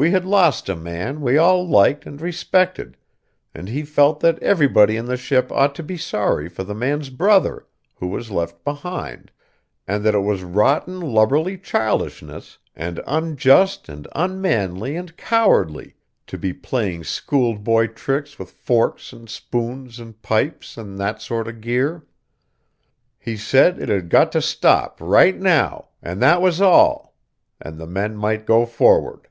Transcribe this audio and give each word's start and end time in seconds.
We 0.00 0.12
had 0.12 0.24
lost 0.24 0.68
a 0.68 0.76
man 0.76 1.22
we 1.22 1.36
all 1.38 1.66
liked 1.68 2.06
and 2.06 2.20
respected, 2.20 2.96
and 3.52 3.68
he 3.68 3.82
felt 3.82 4.20
that 4.20 4.40
everybody 4.40 4.96
in 4.96 5.06
the 5.06 5.16
ship 5.16 5.50
ought 5.50 5.74
to 5.74 5.82
be 5.82 5.96
sorry 5.96 6.48
for 6.48 6.62
the 6.62 6.72
man's 6.76 7.10
brother, 7.10 7.66
who 7.96 8.06
was 8.06 8.30
left 8.30 8.62
behind, 8.62 9.32
and 9.88 10.04
that 10.06 10.14
it 10.14 10.20
was 10.20 10.44
rotten 10.44 11.00
lubberly 11.00 11.58
childishness, 11.60 12.58
and 12.76 13.00
unjust 13.08 13.88
and 13.88 14.06
unmanly 14.14 14.94
and 14.94 15.16
cowardly, 15.16 15.96
to 16.28 16.38
be 16.38 16.52
playing 16.52 17.02
schoolboy 17.02 17.88
tricks 17.88 18.38
with 18.38 18.52
forks 18.52 19.12
and 19.12 19.28
spoons 19.28 19.98
and 19.98 20.22
pipes, 20.22 20.76
and 20.76 20.96
that 21.00 21.20
sort 21.20 21.48
of 21.48 21.60
gear. 21.60 22.06
He 23.18 23.36
said 23.36 23.80
it 23.80 23.88
had 23.88 24.10
got 24.10 24.30
to 24.30 24.40
stop 24.40 24.98
right 25.00 25.36
now, 25.40 25.88
and 26.00 26.22
that 26.22 26.40
was 26.40 26.60
all, 26.60 27.16
and 27.60 27.78
the 27.78 27.86
men 27.88 28.16
might 28.16 28.46
go 28.46 28.64
forward. 28.64 29.22